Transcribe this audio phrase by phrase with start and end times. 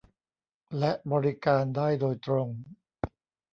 [0.77, 2.47] และบริการได้โดยตรง